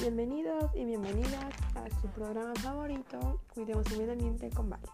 [0.00, 4.88] Bienvenidos y bienvenidas a su programa favorito, Cuidemos el Medio Ambiente con Vale.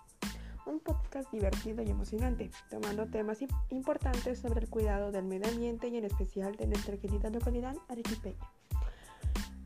[0.67, 3.39] Un podcast divertido y emocionante, tomando temas
[3.71, 8.51] importantes sobre el cuidado del medio ambiente y en especial de nuestra querida localidad arequipeña.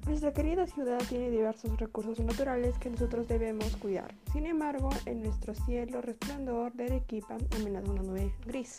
[0.04, 4.14] Nuestra querida ciudad tiene diversos recursos naturales que nosotros debemos cuidar.
[4.34, 8.78] Sin embargo, en nuestro cielo resplandor de Arequipa amenaza una nube gris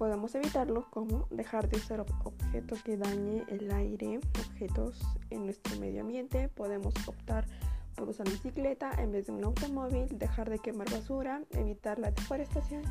[0.00, 6.00] podemos evitarlo como dejar de usar objetos que dañe el aire, objetos en nuestro medio
[6.00, 6.48] ambiente.
[6.48, 7.44] Podemos optar
[7.96, 12.82] por usar bicicleta en vez de un automóvil, dejar de quemar basura, evitar la deforestación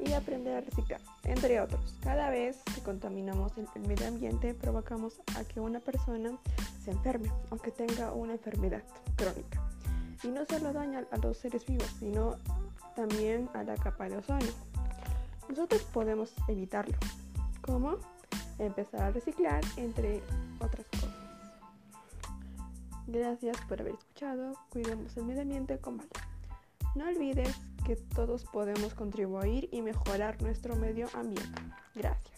[0.00, 1.94] y aprender a reciclar, entre otros.
[2.02, 6.40] Cada vez que contaminamos el, medio ambiente provocamos a que una persona
[6.82, 8.82] se enferme, aunque tenga una enfermedad
[9.14, 9.62] crónica.
[10.24, 12.34] Y no solo daña a los seres vivos, sino
[12.96, 14.77] también a la capa de ozono.
[15.48, 16.96] Nosotros podemos evitarlo.
[17.62, 17.96] ¿Cómo?
[18.58, 20.22] Empezar a reciclar, entre
[20.60, 21.14] otras cosas.
[23.06, 24.54] Gracias por haber escuchado.
[24.70, 26.12] Cuidemos el medio ambiente con valor.
[26.94, 31.62] No olvides que todos podemos contribuir y mejorar nuestro medio ambiente.
[31.94, 32.36] Gracias.